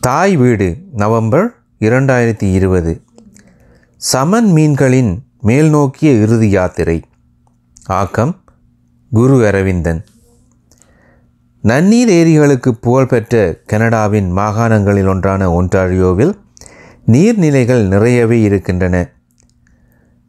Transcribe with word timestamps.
தாய் 0.00 0.36
வீடு 0.36 0.76
நவம்பர் 0.92 1.54
இரண்டாயிரத்தி 1.80 2.52
இருபது. 2.52 3.02
சமன் 3.96 4.52
மீன்களின் 4.52 5.18
மேல்நோக்கிய 5.42 6.20
இறுதி 6.20 6.50
யாத்திரை. 6.50 7.02
ஆக்கம் 7.86 8.40
குரு 9.10 9.46
அரவிந்தன். 9.46 10.04
நன்னீர் 11.62 12.08
ஏரிகளுக்கு 12.08 12.74
புகழ்பெற்ற 12.74 13.60
கனடாவின் 13.66 14.36
மாகாணங்களில் 14.36 15.06
ஒன்றான 15.06 15.62
ஒன்டாரியோவில் 15.62 16.32
நீர்நிலைகள் 17.06 17.86
நிறையவே 17.86 18.40
இருக்கின்றன. 18.40 19.10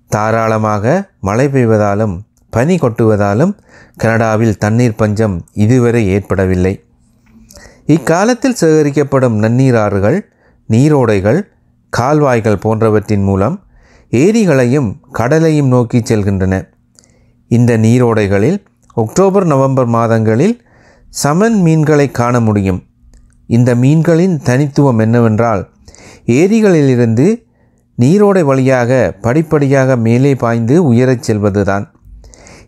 தாராளமாக 0.07 1.09
மழை 1.19 1.47
பெய்வதாலும் 1.47 2.19
பனி 2.49 2.75
கொட்டுவதாலும் 2.75 3.57
கனடாவில் 3.95 4.57
தண்ணீர் 4.57 4.95
பஞ்சம் 4.95 5.45
இதுவரை 5.53 6.07
ஏற்படவில்லை. 6.07 6.83
இக்காலத்தில் 7.85 8.55
சேகரிக்கப்படும் 8.61 9.37
நன்னீராறுகள் 9.39 10.19
நீரோடைகள் 10.69 11.41
கால்வாய்கள் 11.89 12.59
போன்றவற்றின் 12.59 13.23
மூலம் 13.23 13.63
ஏரிகளையும் 14.11 14.93
கடலையும் 15.11 15.67
நோக்கி 15.67 15.97
செல்கின்றன. 15.99 16.69
இந்த 17.47 17.77
நீரோடைகளில் 17.77 18.57
அக்டோபர் 18.93 19.45
நவம்பர் 19.45 19.85
மாதங்களில் 19.85 20.61
சமன் 21.09 21.61
மீன்களை 21.61 22.11
காண 22.11 22.39
முடியும். 22.39 22.83
இந்த 23.47 23.75
மீன்களின் 23.75 24.41
தனித்துவம் 24.43 24.99
என்னவென்றால் 24.99 25.69
ஏரிகளிலிருந்து 26.25 27.45
நீரோடை 27.97 28.43
வழியாக 28.43 29.17
படிப்படியாக 29.21 29.95
மேலே 29.95 30.35
பாய்ந்து 30.35 30.93
உயரச் 30.93 31.31
செல்வதுதான். 31.31 31.85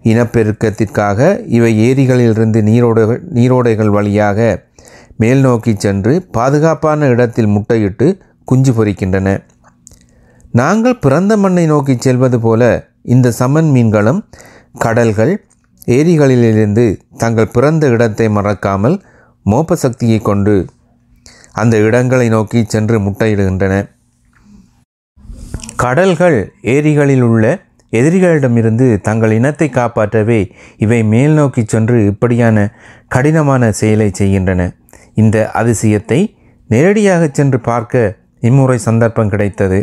இனப்பெருக்கத்திற்காக 0.04 1.46
இவை 1.48 1.92
ஏரிகளிலிருந்து 1.92 2.62
நீரோடைகள் 2.62 3.20
நீரோடைகள் 3.34 3.90
வழியாக 3.90 4.66
மேல் 5.18 5.40
நோக்கி 5.40 5.74
சென்று 5.76 6.14
பாதுகாப்பான 6.32 7.08
இடத்தில் 7.08 7.54
முட்டையிட்டு 7.56 8.08
குஞ்சு 8.48 8.72
பொரிக்கின்றன 8.72 9.30
நாங்கள் 10.54 11.02
பிறந்த 11.04 11.34
மண்ணை 11.38 11.66
நோக்கி 11.66 11.94
செல்வது 11.98 12.38
போல 12.40 12.64
இந்த 13.14 13.28
சமன் 13.32 13.70
மீன்களும் 13.76 14.20
கடல்கள் 14.80 15.34
ஏரிகளிலிருந்து 15.88 16.86
தங்கள் 17.18 17.54
பிறந்த 17.56 17.88
இடத்தை 17.88 18.28
மறக்காமல் 18.30 18.98
மோப்ப 19.46 19.76
சக்தியை 19.76 20.20
கொண்டு 20.20 20.56
அந்த 21.62 21.76
இடங்களை 21.78 22.28
நோக்கி 22.30 22.60
சென்று 22.64 22.98
முட்டையிடுகின்றன. 23.00 23.74
கடல்கள் 25.76 26.38
ஏரிகளில் 26.74 27.26
உள்ள 27.30 27.46
எதிரிகளிடமிருந்து 27.94 28.88
தங்கள் 29.02 29.32
இனத்தை 29.32 29.68
காப்பாற்றவே 29.70 30.40
இவை 30.78 31.00
மேல் 31.14 31.36
நோக்கி 31.40 31.64
சென்று 31.66 31.98
இப்படியான 32.12 32.58
கடினமான 33.08 33.72
செயலை 33.72 34.10
செய்கின்றன. 34.20 34.62
இந்த 35.14 35.38
அதிசயத்தை 35.54 36.20
நேரடியாக 36.70 37.24
சென்று 37.32 37.60
பார்க்க 37.60 38.18
இம்முறை 38.40 38.78
சந்தர்ப்பம் 38.78 39.30
கிடைத்தது. 39.30 39.80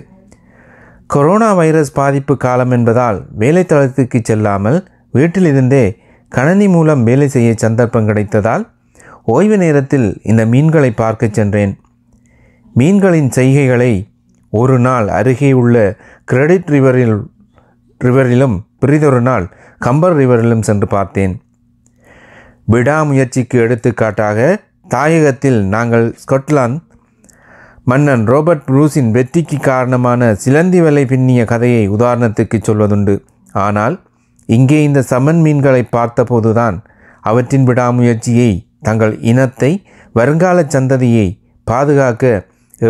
கொரோனா 1.07 1.53
வைரஸ் 1.53 1.93
பாதிப்பு 1.93 2.37
காலம் 2.37 2.71
என்பதால் 2.71 3.19
வேலைத்தளத்துக்கு 3.39 4.19
செல்லாமல் 4.23 4.79
வீட்டிலிருந்தே 5.15 5.85
கணனி 6.33 6.69
மூலம் 6.69 7.03
வேலை 7.03 7.29
செய்ய 7.29 7.53
சந்தர்ப்பம் 7.57 8.09
கிடைத்ததால் 8.09 8.65
ஓய்வு 9.25 9.57
நேரத்தில் 9.57 10.09
இந்த 10.23 10.43
மீன்களை 10.47 10.91
பார்க்க 10.91 11.29
சென்றேன். 11.39 11.73
மீன்களின் 12.75 13.31
செய்கைகளை 13.31 13.93
ஒரு 14.53 14.79
நாள் 14.79 15.09
அருகே 15.09 15.53
உள்ள 15.53 15.77
கிரெடிட் 16.25 16.71
ரிவரில் 16.75 17.17
ரிவரிலும் 18.01 18.57
பிறிதொரு 18.79 19.21
நாள் 19.21 19.47
கம்பர் 19.79 20.17
ரிவரிலும் 20.17 20.67
சென்று 20.69 20.87
பார்த்தேன். 20.87 21.35
விடாமுயற்சிக்கு 22.65 23.57
எடுத்துக்காட்டாக 23.59 24.39
தாயகத்தில் 24.95 25.61
நாங்கள் 25.75 26.07
ஸ்கொட்லாந்து 26.23 26.81
மன்னன் 27.91 28.25
ரோபர்ட் 28.29 28.65
ப்ரூஸின் 28.69 29.11
வெற்றிக்கு 29.11 29.59
காரணமான 29.69 30.31
சிலந்தி 30.35 30.81
வலை 30.81 31.03
பின்னிய 31.05 31.43
கதையை 31.45 31.85
உதாரணத்துக்கு 31.89 32.59
சொல்வதுண்டு. 32.69 33.15
ஆனால் 33.65 33.97
இங்கே 34.49 34.79
இந்த 34.83 35.01
சமன் 35.11 35.41
மீன்களை 35.41 35.83
பார்த்தபோதுதான் 35.97 36.77
அவற்றின் 37.21 37.67
விடாமுயற்சியை 37.69 38.51
தங்கள் 38.81 39.15
இனத்தை 39.31 39.71
வருங்கால 40.13 40.61
சந்ததியை 40.75 41.27
பாதுகாக்க 41.67 42.25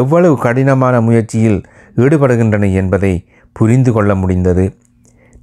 எவ்வளவு 0.01 0.37
கடினமான 0.39 0.95
முயற்சியில் 1.01 1.61
ஈடுபடுகின்றன 1.97 2.73
என்பதை 2.73 3.15
புரிந்து 3.57 3.93
கொள்ள 3.93 4.11
முடிந்தது. 4.15 4.65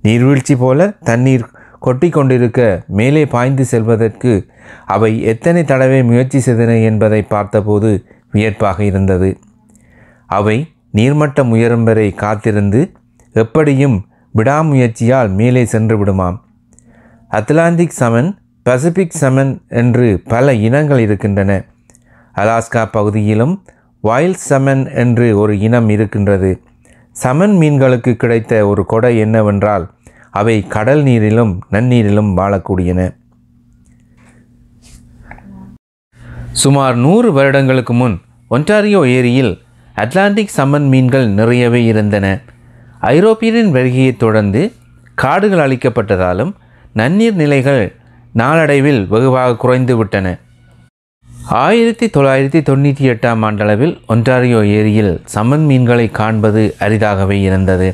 நீர்வீழ்ச்சி 0.03 0.55
போல 0.55 0.89
தண்ணீர் 1.09 1.45
கொட்டி 1.87 2.07
கொண்டிருக்க 2.09 2.61
மேலே 2.97 3.23
பாய்ந்து 3.33 3.63
செல்வதற்கு 3.65 4.31
அவை 4.85 5.11
எத்தனை 5.31 5.61
தடவை 5.63 5.99
முயற்சி 6.03 6.39
செய்தன 6.45 6.71
என்பதை 6.83 7.21
பார்த்தபோது 7.33 7.91
வியப்பாக 8.31 8.79
இருந்தது. 8.83 9.29
அவை 10.37 10.57
நீர்மட்டம் 10.93 11.51
உயரும் 11.55 11.83
வரை 11.83 12.07
காத்திருந்து 12.23 12.81
எப்படியும் 13.35 13.97
விடாமுயற்சியால் 14.35 15.31
மேலே 15.39 15.63
சென்று 15.65 15.95
விடுமாம். 15.99 16.37
அத்லாந்திக் 17.31 17.97
சமன் 17.99 18.29
பசிபிக் 18.65 19.17
சமன் 19.21 19.51
என்று 19.81 20.07
பல 20.33 20.53
இனங்கள் 20.67 20.99
இருக்கின்றன. 20.99 21.51
அலாஸ்கா 22.35 22.83
பகுதியிலும் 22.91 23.53
வைல்ட் 24.03 24.43
சமன் 24.49 24.83
என்று 25.03 25.27
ஒரு 25.39 25.53
இனம் 25.59 25.89
இருக்கின்றது. 25.89 26.51
சமன் 27.15 27.55
மீன்களுக்கு 27.61 28.11
கிடைத்த 28.23 28.53
ஒரு 28.67 28.85
கொடை 28.85 29.13
என்னவென்றால் 29.17 29.85
அவை 30.39 30.55
கடல் 30.75 31.03
நீரிலும் 31.07 31.53
நன்னீரிலும் 31.73 32.31
வாழக்கூடியன. 32.39 33.01
சுமார் 36.63 36.95
நூறு 37.05 37.29
வருடங்களுக்கு 37.37 37.93
முன் 38.01 38.15
ஒன்டாரியோ 38.55 39.01
ஏரியில் 39.17 39.53
அட்லாண்டிக் 40.03 40.55
சம்மன் 40.55 40.87
மீன்கள் 40.93 41.27
நிறையவே 41.39 41.81
இருந்தன. 41.91 42.25
ஐரோப்பியரின் 43.15 43.71
வருகையை 43.75 44.13
தொடர்ந்து 44.23 44.61
காடுகள் 45.21 45.63
அழிக்கப்பட்டதாலும் 45.65 46.51
நன்னீர் 46.99 47.37
நிலைகள் 47.41 47.83
நாளடைவில் 48.41 49.01
வெகுவாக 49.13 49.57
குறைந்துவிட்டன 49.63 50.27
ஆயிரத்தி 51.65 52.07
தொள்ளாயிரத்தி 52.15 52.59
தொண்ணூற்றி 52.69 53.05
எட்டாம் 53.11 53.43
ஆண்டளவில் 53.47 53.93
ஒன்டாரியோ 54.13 54.61
ஏரியில் 54.77 55.13
சம்மன் 55.33 55.65
மீன்களை 55.69 56.07
காண்பது 56.19 56.63
அரிதாகவே 56.85 57.37
இருந்தது. 57.47 57.89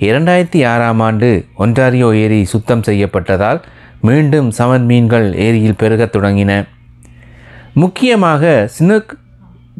இரண்டாயிரத்தி 0.00 0.66
ஆறாம் 0.66 1.00
ஆண்டு 1.00 1.44
ஒன்டாரியோ 1.58 2.14
ஏரி 2.14 2.44
சுத்தம் 2.44 2.80
செய்யப்பட்டதால் 2.80 3.62
மீண்டும் 4.00 4.50
சமன் 4.50 4.84
மீன்கள் 4.84 5.34
ஏரியில் 5.34 5.76
பெருகத் 5.76 6.16
தொடங்கின. 6.16 6.68
முக்கியமாக 7.74 8.68
சினுக் 8.78 9.18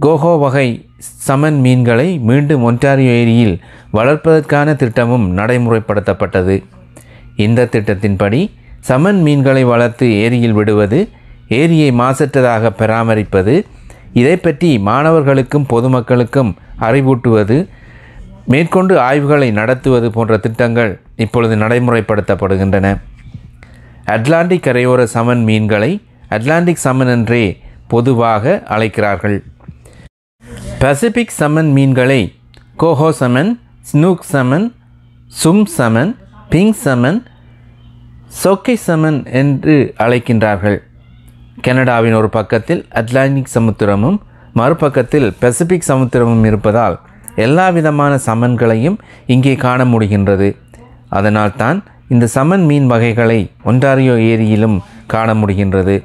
கோஹோ 0.01 0.39
வகை 0.39 0.89
சமன் 0.99 1.61
மீன்களை 1.61 2.19
மீண்டும் 2.19 2.71
ஒன்டாரியோ 2.71 3.07
ஏரியில் 3.07 3.61
வளர்ப்பதற்கான 3.93 4.77
திட்டமும் 4.77 5.37
நடைமுறைப்படுத்தப்பட்டது. 5.37 6.63
இந்த 7.37 7.69
திட்டத்தின்படி 7.73 8.51
சமன் 8.81 9.23
மீன்களை 9.23 9.65
வளர்த்து 9.65 10.13
ஏரியில் 10.13 10.53
விடுவது 10.53 11.09
ஏரியை 11.49 11.93
மாசற்றதாக 11.93 12.71
பராமரிப்பது 12.79 13.67
இதை 14.13 14.37
பற்றி 14.37 14.79
மாணவர்களுக்கும் 14.79 15.67
பொதுமக்களுக்கும் 15.71 16.55
அறிவூட்டுவது 16.81 17.69
மேற்கொண்டு 18.47 19.01
ஆய்வுகளை 19.01 19.51
நடத்துவது 19.51 20.11
போன்ற 20.11 20.37
திட்டங்கள் 20.37 21.01
இப்பொழுது 21.17 21.57
நடைமுறைப்படுத்தப்படுகின்றன. 21.57 22.99
அட்லாண்டிக் 24.05 24.65
கரையோர 24.67 25.03
சமன் 25.03 25.43
மீன்களை 25.43 26.03
அட்லாண்டிக் 26.29 26.83
சமன் 26.85 27.09
என்றே 27.09 27.61
பொதுவாக 27.89 28.63
அழைக்கிறார்கள். 28.67 29.43
பசிபிக் 30.79 31.37
சமன் 31.39 31.73
மீன்களை 31.73 32.35
கோஹோ 32.79 33.11
சமன் 33.11 33.61
ஸ்னூக் 33.81 34.23
சமன் 34.23 34.75
சும் 35.27 35.67
சமன் 35.67 36.17
பிங் 36.51 36.73
சமன் 36.85 37.27
சொக்கை 38.45 38.75
சமன் 38.75 39.27
என்று 39.33 39.95
அழைக்கின்றார்கள். 39.99 40.79
கனடாவின் 41.63 42.15
ஒரு 42.15 42.29
பக்கத்தில் 42.29 42.87
அட்லாண்டிக் 42.91 43.55
சமுத்திரமும் 43.55 44.19
மறுபக்கத்தில் 44.55 45.33
பசிபிக் 45.39 45.89
சமுத்திரமும் 45.89 46.45
இருப்பதால் 46.45 47.01
எல்லா 47.37 47.69
விதமான 47.69 48.19
சமன்களையும் 48.27 48.99
இங்கே 49.27 49.55
காண 49.55 49.85
முடிகின்றது. 49.85 50.57
அதனால்தான் 51.09 51.85
இந்த 52.09 52.27
சமன் 52.27 52.65
மீன் 52.65 52.87
வகைகளை 52.87 53.51
ஒன்டாரியோ 53.65 54.15
ஏரியிலும் 54.33 54.79
காண 55.07 55.35
முடிகின்றது. 55.35 56.03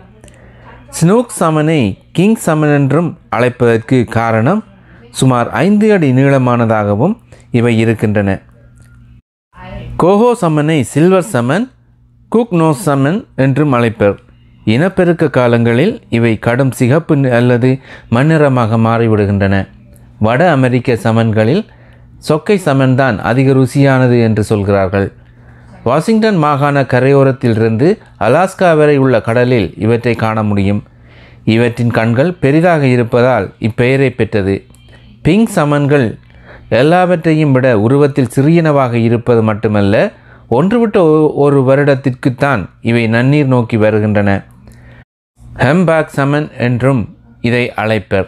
ஸ்னூக் 0.89 1.31
சமனை 1.39 1.97
கிங் 2.11 2.35
சமன் 2.35 2.69
என்றும் 2.69 3.17
அழைப்பதற்கு 3.35 4.05
காரணம் 4.05 4.63
சுமார் 5.09 5.49
ஐந்து 5.49 5.93
அடி 5.93 6.11
நீளமானதாகவும் 6.11 7.17
இவை 7.51 7.77
இருக்கின்றன. 7.77 8.41
கோஹோ 9.97 10.35
சமனை 10.41 10.81
சில்வர் 10.81 11.29
சமன் 11.33 11.71
குக் 12.29 12.53
நோ 12.53 12.73
சமன் 12.73 13.27
என்றும் 13.35 13.73
அழைப்பர். 13.73 14.15
இனப்பெருக்க 14.65 15.29
காலங்களில் 15.29 16.03
இவை 16.09 16.39
கடும் 16.39 16.71
சிகப்பு 16.71 17.31
அல்லது 17.31 17.79
மண்ணிறமாக 18.11 18.77
மாறிவிடுகின்றன. 18.77 19.67
வட 20.19 20.51
அமெரிக்க 20.51 20.93
சமன்களில் 20.93 21.65
சொக்கை 22.29 22.55
சமன்தான் 22.55 23.19
அதிக 23.19 23.51
ருசியானது 23.51 24.21
என்று 24.21 24.43
சொல்கிறார்கள். 24.43 25.11
வாஷிங்டன் 25.83 26.35
மாகாண 26.35 26.81
கரையோரத்திலிருந்து 26.81 27.97
அலாஸ்கா 28.19 28.77
வரை 28.77 28.97
உள்ள 28.97 29.21
கடலில் 29.21 29.73
இவற்றை 29.77 30.15
காண 30.15 30.43
முடியும். 30.43 30.83
இவற்றின் 31.43 31.91
கண்கள் 31.91 32.33
பெரிதாக 32.33 32.85
இருப்பதால் 32.85 33.53
இப்பெயரை 33.59 34.09
பெற்றது. 34.09 34.65
பிங்க் 35.21 35.47
சமன்கள் 35.47 36.17
எல்லாவற்றையும் 36.69 37.51
விட 37.51 37.79
உருவத்தில் 37.79 38.29
சிறியனவாக 38.35 38.93
இருப்பது 38.93 39.43
மட்டுமல்ல 39.43 40.11
ஒன்று 40.49 40.79
விட்ட 40.79 41.03
ஒ- 41.03 41.31
ஒரு 41.33 41.61
வருடத்திற்குத்தான் 41.61 42.69
இவை 42.81 43.07
நன்னீர் 43.07 43.45
நோக்கி 43.45 43.77
வருகின்றன. 43.77 44.43
ஹெம்பாக் 45.57 46.05
சமன் 46.05 46.51
என்றும் 46.57 47.17
இதை 47.41 47.73
அழைப்பர். 47.75 48.27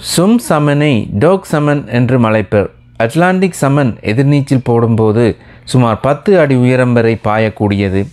சும் 0.00 0.38
சமனை 0.48 1.08
டோக் 1.18 1.46
சமன் 1.50 1.88
என்று 1.88 2.18
அழைப்பர் 2.18 2.66
அட்லாண்டிக் 2.96 3.56
சமன் 3.60 3.96
எதிர்நீச்சல் 4.02 4.64
போடும்போது 4.64 5.36
சுமார் 5.64 6.00
பத்து 6.00 6.38
அடி 6.38 6.54
உயரம் 6.54 6.92
வரை 6.92 7.18
பாயக்கூடியது. 7.24 8.06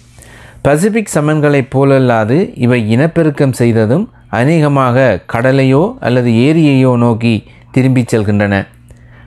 பசிபிக் 0.61 1.11
சமன்களைப் 1.13 1.69
போலல்லாது 1.75 2.51
இவை 2.55 2.89
இனப்பெருக்கம் 2.89 3.51
செய்ததும் 3.51 4.09
அநேகமாக 4.29 5.19
கடலையோ 5.33 5.93
அல்லது 5.99 6.31
ஏரியையோ 6.31 6.97
நோக்கி 6.97 7.43
திரும்பிச் 7.71 8.15
செல்கின்றன. 8.15 8.67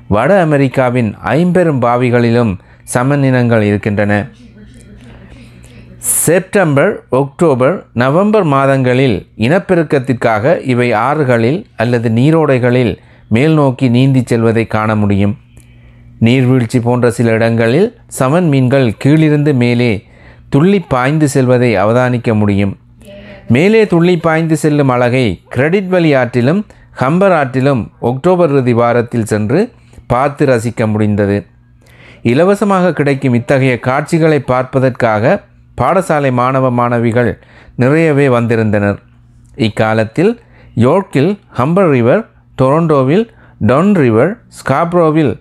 வட 0.09 0.41
அமெரிக்காவின் 0.41 1.15
ஐம்பெரும் 1.17 1.83
பாவிகளிலும் 1.83 2.59
சமன் 2.85 3.23
இனங்கள் 3.23 3.63
இருக்கின்றன. 3.63 4.29
செப்டம்பர் 6.13 6.93
ஒக்டோபர் 7.11 7.75
நவம்பர் 7.93 8.45
மாதங்களில் 8.53 9.17
இனப்பெருக்கத்திற்காக 9.37 10.61
இவை 10.73 10.93
ஆறுகளில் 10.93 11.59
அல்லது 11.77 12.09
நீரோடைகளில் 12.11 12.93
மேல் 13.29 13.55
நோக்கி 13.55 13.87
நீந்தி 13.89 14.23
செல்வதை 14.25 14.67
காண 14.67 14.95
முடியும். 14.95 15.35
நீர்வீழ்ச்சி 16.21 16.81
போன்ற 16.81 17.11
சில 17.11 17.33
இடங்களில் 17.33 17.89
சமன் 18.19 18.49
மீன்கள் 18.49 18.89
கீழிருந்து 18.99 19.55
மேலே 19.55 19.91
துள்ளி 20.49 20.81
பாய்ந்து 20.95 21.29
செல்வதை 21.29 21.71
அவதானிக்க 21.77 22.35
முடியும். 22.35 22.73
மேலே 23.49 23.87
துள்ளி 23.87 24.17
பாய்ந்து 24.17 24.57
செல்லும் 24.57 24.89
அழகை 24.89 25.27
கிரெடிட் 25.49 25.89
வழி 25.89 26.15
ஆற்றிலும் 26.15 26.63
ஹம்பர் 27.01 27.37
ஆற்றிலும் 27.41 27.83
ஒக்டோபர் 28.01 28.51
இறுதி 28.51 28.73
வாரத்தில் 28.73 29.25
சென்று 29.25 29.61
பார்த்து 30.07 30.47
ரசிக்க 30.47 30.87
முடிந்தது. 30.87 31.47
இலவசமாக 32.23 32.93
கிடைக்கும் 32.93 33.35
இத்தகைய 33.35 33.79
காட்சிகளை 33.79 34.41
பார்ப்பதற்காக 34.53 35.43
பாடசாலை 35.79 36.31
மாணவ 36.41 36.67
மாணவிகள் 36.79 37.31
நிறையவே 37.83 38.27
வந்திருந்தனர். 38.37 38.99
இக்காலத்தில் 39.67 40.33
யோர்க்கில் 40.85 41.33
ஹம்பர் 41.59 41.91
ரிவர் 41.95 42.23
டொரண்டோவில் 42.61 43.25
டொன் 43.71 43.93
ரிவர் 44.03 44.33
ஸ்காப்ரோவில் 44.59 45.33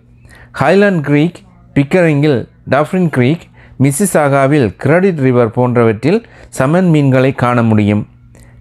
ஹைலண்ட் 0.62 1.01
கிரீக் 1.07 1.39
பிக்கரிங்கில் 1.75 2.39
டஃப்ரின் 2.69 3.10
கிரீக் 3.16 3.45
மிஸ்ஸிசாகாவில் 3.84 4.68
கிரெடிட் 4.84 5.19
ரிவர் 5.25 5.51
போன்றவற்றில் 5.51 6.19
சமன் 6.57 6.90
மீன்களை 6.94 7.31
காண 7.44 7.63
முடியும். 7.63 8.04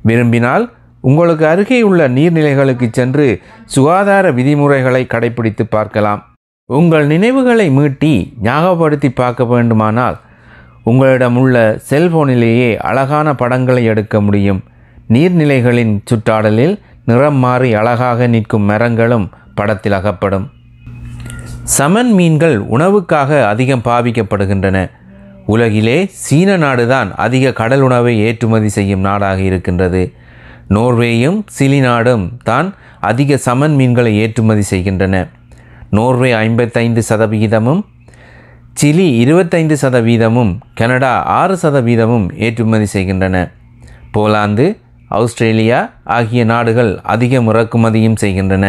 விரும்பினால் 0.02 0.64
உங்களுக்கு 1.00 1.44
அருகே 1.46 1.78
உள்ள 1.88 2.08
நீர்நிலைகளுக்கு 2.08 2.86
சென்று 2.98 3.26
சுகாதார 3.74 4.30
விதிமுறைகளை 4.38 5.02
கடைபிடித்து 5.12 5.64
பார்க்கலாம். 5.76 6.20
உங்கள் 6.70 7.06
நினைவுகளை 7.06 7.66
மீட்டி 7.78 8.12
ஞாபகப்படுத்தி 8.46 9.10
பார்க்க 9.10 9.44
வேண்டுமானால் 9.44 10.16
உங்களிடம் 10.90 11.36
உள்ள 11.36 11.56
செல்போனிலேயே 11.90 12.76
அழகான 12.76 13.34
படங்களை 13.34 13.84
எடுக்க 13.84 14.20
முடியும். 14.20 14.60
நீர்நிலைகளின் 15.12 15.94
சுற்றாடலில் 16.10 16.74
நிறம் 17.04 17.40
மாறி 17.44 17.74
அழகாக 17.74 18.26
நிற்கும் 18.26 18.62
மரங்களும் 18.62 19.26
படத்தில் 19.54 19.92
அகப்படும். 19.92 20.46
சமன் 21.62 22.12
மீன்கள் 22.12 22.56
உணவுக்காக 22.70 23.46
அதிகம் 23.46 23.82
பாவிக்கப்படுகின்றன. 23.84 24.90
உலகிலே 25.46 26.06
சீன 26.24 26.56
நாடுதான் 26.56 27.10
அதிக 27.16 27.52
கடல் 27.52 27.80
உணவை 27.80 28.20
ஏற்றுமதி 28.20 28.68
செய்யும் 28.68 29.00
நாடாக 29.00 29.40
இருக்கின்றது. 29.40 30.12
நோர்வேயும் 30.70 31.38
சிலி 31.58 31.80
நாடும் 31.80 32.24
தான் 32.44 32.74
அதிக 33.00 33.36
சமன் 33.36 33.74
மீன்களை 33.74 34.12
ஏற்றுமதி 34.18 34.62
செய்கின்றன. 34.62 35.26
நோர்வே 35.90 36.32
ஐம்பத்தைந்து 36.32 37.02
சதவிகிதமும் 37.08 37.82
சிலி 38.80 39.04
இருபத்தைந்து 39.16 39.76
சதவீதமும் 39.82 40.50
கனடா 40.74 41.12
ஆறு 41.22 41.54
சதவீதமும் 41.62 42.26
ஏற்றுமதி 42.36 42.86
செய்கின்றன. 42.86 43.36
போலாந்து 44.14 44.66
ஆஸ்திரேலியா 45.08 45.78
ஆகிய 46.04 46.44
நாடுகள் 46.44 47.00
அதிகம் 47.02 47.48
இறக்குமதியும் 47.52 48.18
செய்கின்றன. 48.22 48.64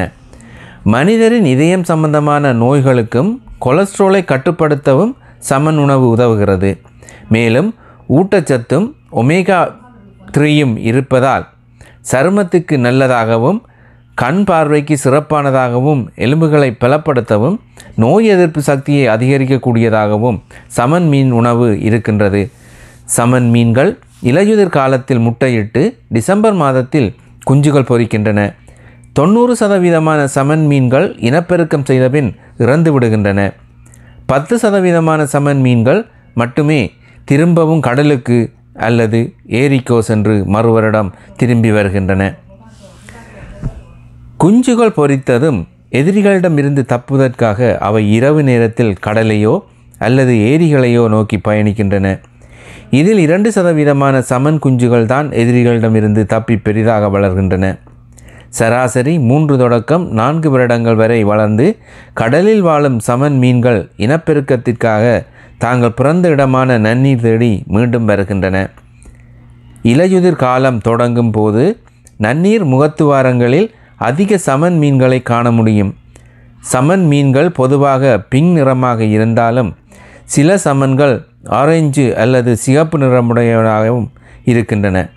மனிதரின் 0.83 1.45
இதயம் 1.45 1.83
சம்பந்தமான 1.83 2.53
நோய்களுக்கும் 2.53 3.31
கொலஸ்ட்ரோலை 3.65 4.21
கட்டுப்படுத்தவும் 4.31 5.13
சமன் 5.49 5.77
உணவு 5.77 6.05
உதவுகிறது. 6.15 6.71
மேலும் 7.29 7.75
ஊட்டச்சத்தும் 8.09 8.87
ஒமேகா 9.11 9.61
த்ரீயும் 10.37 10.75
இருப்பதால் 10.89 11.47
சருமத்துக்கு 12.11 12.75
நல்லதாகவும் 12.87 13.59
கண் 14.15 14.43
பார்வைக்கு 14.43 14.97
சிறப்பானதாகவும் 15.03 16.03
எலும்புகளை 16.15 16.69
பலப்படுத்தவும் 16.83 17.57
நோய் 18.03 18.27
எதிர்ப்பு 18.33 18.61
சக்தியை 18.61 19.05
அதிகரிக்கக்கூடியதாகவும் 19.15 20.37
சமன் 20.77 21.07
மீன் 21.11 21.31
உணவு 21.39 21.67
இருக்கின்றது. 21.87 22.41
சமன் 23.17 23.49
மீன்கள் 23.55 23.91
இலையுதிர் 24.29 24.75
காலத்தில் 24.77 25.23
முட்டையிட்டு 25.27 25.81
டிசம்பர் 26.15 26.57
மாதத்தில் 26.63 27.09
குஞ்சுகள் 27.49 27.89
பொரிக்கின்றன 27.91 28.39
தொண்ணூறு 29.17 29.53
சதவீதமான 29.61 30.21
சமன் 30.35 30.65
மீன்கள் 30.71 31.07
இனப்பெருக்கம் 31.27 31.85
செய்தபின் 31.89 32.29
இறந்து 32.63 32.89
விடுகின்றன. 32.93 33.39
பத்து 34.31 34.55
சதவீதமான 34.63 35.21
சமன் 35.33 35.61
மீன்கள் 35.65 36.01
மட்டுமே 36.41 36.79
திரும்பவும் 37.29 37.85
கடலுக்கு 37.87 38.37
அல்லது 38.87 39.19
ஏரிக்கோ 39.61 39.97
சென்று 40.09 40.35
மறுவரிடம் 40.55 41.09
திரும்பி 41.39 41.71
வருகின்றன. 41.77 42.23
குஞ்சுகள் 44.43 44.97
பொரித்ததும் 44.99 45.59
எதிரிகளிடமிருந்து 45.99 46.81
தப்புவதற்காக 46.93 47.69
அவை 47.87 48.01
இரவு 48.17 48.41
நேரத்தில் 48.49 48.95
கடலையோ 49.05 49.53
அல்லது 50.05 50.33
ஏரிகளையோ 50.49 51.03
நோக்கி 51.13 51.37
பயணிக்கின்றன. 51.47 52.07
இதில் 52.99 53.21
இரண்டு 53.25 53.49
சதவீதமான 53.55 54.15
சமன் 54.31 54.59
குஞ்சுகள் 54.63 55.07
தான் 55.13 55.27
எதிரிகளிடமிருந்து 55.41 56.21
தப்பி 56.33 56.55
பெரிதாக 56.65 57.09
வளர்கின்றன. 57.15 57.65
சராசரி 58.57 59.13
மூன்று 59.29 59.55
தொடக்கம் 59.57 60.03
நான்கு 60.19 60.49
வருடங்கள் 60.49 60.99
வரை 61.01 61.17
வளர்ந்து 61.31 61.65
கடலில் 62.19 62.63
வாழும் 62.67 62.99
சமன் 63.07 63.37
மீன்கள் 63.43 63.81
இனப்பெருக்கத்திற்காக 64.05 65.05
தாங்கள் 65.63 65.97
பிறந்த 65.99 66.29
இடமான 66.35 66.77
நன்னீர் 66.85 67.23
தேடி 67.25 67.51
மீண்டும் 67.75 68.07
வருகின்றன. 68.11 68.57
இலையுதிர் 69.91 70.41
காலம் 70.45 70.79
தொடங்கும் 70.87 71.33
போது 71.37 71.63
நன்னீர் 72.25 72.65
முகத்துவாரங்களில் 72.73 73.67
அதிக 73.97 74.37
சமன் 74.37 74.77
மீன்களை 74.77 75.21
காண 75.21 75.51
முடியும். 75.51 75.95
சமன் 76.59 77.05
மீன்கள் 77.05 77.49
பொதுவாக 77.51 78.19
பிங்க் 78.19 78.53
நிறமாக 78.53 79.03
இருந்தாலும் 79.03 79.75
சில 80.23 80.57
சமன்கள் 80.57 81.15
ஆரஞ்சு 81.43 82.17
அல்லது 82.17 82.57
சிகப்பு 82.57 82.97
நிறமுடையவனாகவும் 82.97 84.07
இருக்கின்றன. 84.43 85.09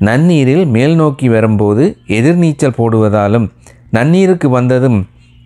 நன்னீரில் 0.00 0.66
மேல் 0.66 0.94
நோக்கி 0.94 1.28
வரும்போது 1.28 1.84
எதிர்நீச்சல் 2.06 2.78
போடுவதாலும் 2.78 3.46
நன்னீருக்கு 3.92 4.48
வந்ததும் 4.48 4.98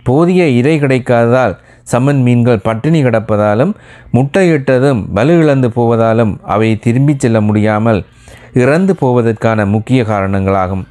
போதிய 0.04 0.48
இரை 0.48 0.80
கிடைக்காததால் 0.80 1.54
சமன் 1.82 2.22
மீன்கள் 2.22 2.58
பட்டினி 2.58 3.04
கிடப்பதாலும் 3.04 3.72
முட்டையிட்டதும் 4.12 5.00
வலு 5.12 5.38
இழந்து 5.38 5.68
போவதாலும் 5.68 6.32
அவை 6.42 6.78
திரும்பிச் 6.78 7.20
செல்ல 7.20 7.40
முடியாமல் 7.40 8.04
இறந்து 8.52 8.94
போவதற்கான 9.00 9.66
முக்கிய 9.66 10.02
காரணங்களாகும். 10.02 10.84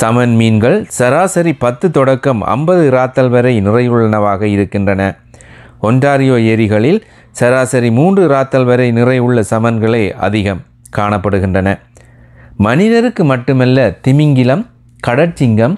சமன் 0.00 0.34
மீன்கள் 0.34 0.84
சராசரி 0.88 1.52
பத்து 1.52 1.90
தொடக்கம் 1.90 2.40
ஐம்பது 2.40 2.90
இராத்தல் 2.90 3.28
வரை 3.28 3.66
நிறையுள்ளனவாக 3.66 4.42
இருக்கின்றன. 4.42 5.16
ஒன்டாரியோ 5.82 6.36
ஏரிகளில் 6.44 7.04
சராசரி 7.30 7.90
மூன்று 7.90 8.28
இராத்தல் 8.28 8.64
வரை 8.64 8.92
நிறையுள்ள 8.92 9.40
சமன்களே 9.50 10.10
அதிகம் 10.10 10.62
காணப்படுகின்றன. 10.96 11.78
மனிதருக்கு 12.56 13.24
மட்டுமல்ல 13.24 13.98
திமிங்கிலம் 14.02 14.66
கடற்சிங்கம் 15.06 15.76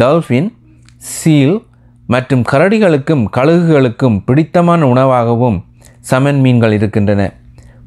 டால்ஃபின் 0.00 0.52
சீல் 0.96 1.62
மற்றும் 2.06 2.44
கரடிகளுக்கும் 2.52 3.24
கழுகுகளுக்கும் 3.36 4.22
பிடித்தமான 4.24 4.86
உணவாகவும் 4.86 5.64
சமன் 6.00 6.40
மீன்கள் 6.40 6.72
இருக்கின்றன. 6.72 7.32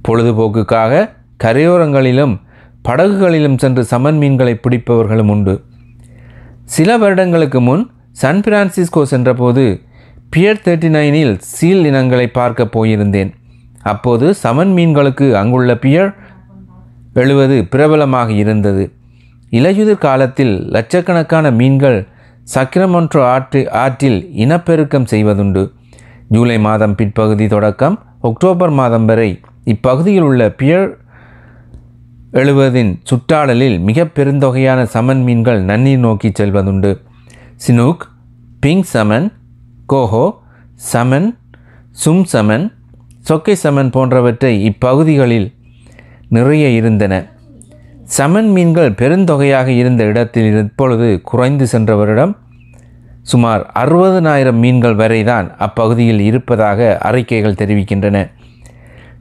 பொழுதுபோக்குக்காக 0.08 1.10
கரையோரங்களிலும் 1.44 2.36
படகுகளிலும் 2.82 3.58
சென்று 3.58 3.84
சமன் 3.86 4.18
மீன்களை 4.18 4.54
பிடிப்பவர்களும் 4.54 5.32
உண்டு. 5.36 5.56
சில 6.64 6.98
வருடங்களுக்கு 6.98 7.62
முன் 7.62 7.84
சான் 8.12 8.42
பிரான்சிஸ்கோ 8.42 9.02
சென்றபோது 9.04 9.82
பியர் 10.30 10.62
தேர்ட்டி 10.66 10.90
நைனில் 10.90 11.38
சீல் 11.40 11.86
இனங்களை 11.86 12.28
பார்க்க 12.28 12.70
போயிருந்தேன். 12.76 13.32
அப்போது 13.84 14.34
சமன் 14.34 14.74
மீன்களுக்கு 14.74 15.28
அங்குள்ள 15.32 15.76
பியர் 15.76 16.10
எழுவது 17.14 17.58
பிரபலமாக 17.66 18.32
இருந்தது. 18.32 18.84
இலையுதிர் 19.52 20.04
காலத்தில் 20.06 20.56
லட்சக்கணக்கான 20.76 21.52
மீன்கள் 21.52 22.00
சக்கிரமொன்றோ 22.56 23.22
ஆற்று 23.34 23.62
ஆற்றில் 23.84 24.20
இனப்பெருக்கம் 24.44 25.08
செய்வதுண்டு. 25.12 25.64
ஜூலை 26.30 26.60
மாதம் 26.60 26.96
பிற்பகுதி 26.96 27.48
தொடக்கம் 27.48 27.96
அக்டோபர் 28.22 28.70
மாதம் 28.70 29.06
வரை 29.06 29.30
இப்பகுதியில் 29.64 30.22
உள்ள 30.22 30.50
பியர் 30.52 30.88
எழுவதின் 32.32 33.00
சுற்றாடலில் 33.04 33.80
மிக 33.80 34.04
பெருந்தொகையான 34.04 34.84
சமன் 34.84 35.22
மீன்கள் 35.24 35.66
நன்னீர் 35.66 35.98
நோக்கி 35.98 36.28
செல்வதுண்டு. 36.28 36.98
சினூக் 37.68 38.04
பிங்க் 38.60 38.84
சமன் 38.84 39.34
கோஹோ 39.88 40.36
சமன் 40.76 41.38
சும் 41.92 42.24
சமன் 42.24 42.74
சொக்கை 43.30 43.52
சமன் 43.52 43.90
போன்றவற்றை 43.90 44.64
இப்பகுதிகளில் 44.64 45.54
நிறைய 46.30 46.70
இருந்தன. 46.70 47.30
சமன் 48.04 48.50
மீன்கள் 48.50 48.92
பெருந்தொகையாக 48.92 49.68
இருந்த 49.68 50.04
இடத்தில் 50.04 50.58
இப்பொழுது 50.58 51.22
குறைந்து 51.22 51.68
சென்ற 51.68 51.96
வருடம் 51.96 52.38
சுமார் 53.22 53.72
அறுபதனாயிரம் 53.76 54.60
மீன்கள் 54.60 54.96
வரைதான் 54.96 55.58
அப்பகுதியில் 55.58 56.20
இருப்பதாக 56.20 56.98
அறிக்கைகள் 56.98 57.54
தெரிவிக்கின்றன. 57.54 58.32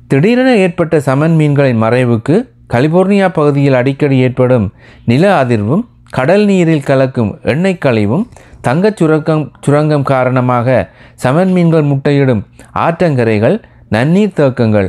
திடீரென 0.06 0.56
ஏற்பட்ட 0.56 1.00
சமன் 1.00 1.36
மீன்களின் 1.36 1.82
மறைவுக்கு 1.82 2.54
கலிபோர்னியா 2.66 3.28
பகுதியில் 3.28 3.74
அடிக்கடி 3.74 4.18
ஏற்படும் 4.18 4.66
நில 5.04 5.44
அதிர்வும் 5.44 5.84
கடல் 6.10 6.44
நீரில் 6.44 6.82
கலக்கும் 6.82 7.38
எண்ணெய் 7.42 7.82
கழிவும் 7.84 8.24
தங்கச் 8.64 8.96
சுரங்கம் 8.96 9.52
சுரங்கம் 9.60 10.02
காரணமாக 10.02 10.76
சமன் 11.14 11.52
மீன்கள் 11.52 11.84
முட்டையிடும் 11.84 12.42
ஆற்றங்கரைகள் 12.74 13.56
நன்னீர் 13.90 14.36
தேக்கங்கள் 14.38 14.88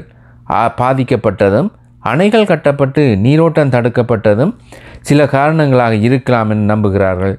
பாதிக்கப்பட்டதும் 0.81 1.69
அணைகள் 2.03 2.45
கட்டப்பட்டு 2.45 3.03
நீரோட்டம் 3.17 3.69
தடுக்கப்பட்டதும் 3.69 4.53
சில 5.01 5.25
காரணங்களாக 5.27 5.95
இருக்கலாம் 6.07 6.49
என 6.49 6.75
நம்புகிறார்கள். 6.75 7.35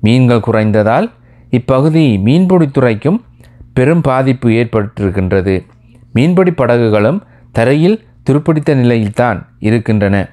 மீன்கள் 0.00 0.44
குறைந்ததால் 0.46 1.06
இப்பகுதி 1.50 2.04
மீன்பிடித்துறைக்கும் 2.24 3.18
பெரும் 3.74 4.00
பாதிப்பு 4.00 4.48
ஏற்பட்டிருக்கின்றது. 4.60 5.54
மீன்பிடி 6.12 6.50
படகுகளும் 6.50 7.20
தரையில் 7.52 7.96
துருப்பிடித்த 8.28 8.74
நிலையில்தான் 8.74 9.38
இருக்கின்றன. 9.58 10.26